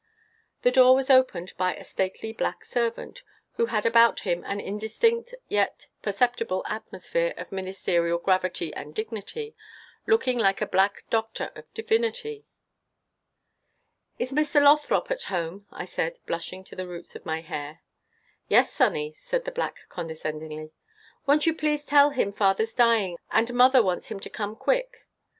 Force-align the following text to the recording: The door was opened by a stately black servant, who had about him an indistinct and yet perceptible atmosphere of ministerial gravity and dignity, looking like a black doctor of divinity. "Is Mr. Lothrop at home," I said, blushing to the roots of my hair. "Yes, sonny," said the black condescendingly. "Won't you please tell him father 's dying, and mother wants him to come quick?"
The 0.63 0.71
door 0.71 0.95
was 0.95 1.11
opened 1.11 1.53
by 1.57 1.75
a 1.75 1.83
stately 1.83 2.33
black 2.33 2.65
servant, 2.65 3.21
who 3.57 3.67
had 3.67 3.85
about 3.85 4.21
him 4.21 4.43
an 4.47 4.59
indistinct 4.59 5.33
and 5.33 5.41
yet 5.47 5.89
perceptible 6.01 6.65
atmosphere 6.67 7.35
of 7.37 7.51
ministerial 7.51 8.17
gravity 8.17 8.73
and 8.73 8.95
dignity, 8.95 9.55
looking 10.07 10.39
like 10.39 10.59
a 10.59 10.65
black 10.65 11.03
doctor 11.11 11.51
of 11.55 11.71
divinity. 11.75 12.47
"Is 14.17 14.31
Mr. 14.31 14.59
Lothrop 14.59 15.11
at 15.11 15.21
home," 15.25 15.67
I 15.71 15.85
said, 15.85 16.17
blushing 16.25 16.63
to 16.63 16.75
the 16.75 16.87
roots 16.87 17.15
of 17.15 17.23
my 17.23 17.41
hair. 17.41 17.81
"Yes, 18.47 18.73
sonny," 18.73 19.13
said 19.19 19.45
the 19.45 19.51
black 19.51 19.87
condescendingly. 19.89 20.71
"Won't 21.27 21.45
you 21.45 21.53
please 21.53 21.85
tell 21.85 22.09
him 22.09 22.31
father 22.31 22.65
's 22.65 22.73
dying, 22.73 23.19
and 23.29 23.53
mother 23.53 23.83
wants 23.83 24.07
him 24.07 24.19
to 24.21 24.31
come 24.31 24.55
quick?" 24.55 25.05